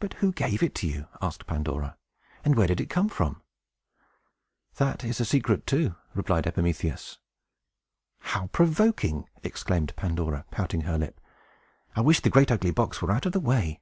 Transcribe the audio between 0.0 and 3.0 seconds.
"But who gave it to you?" asked Pandora. "And where did it